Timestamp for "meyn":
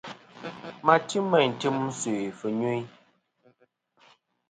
1.31-1.51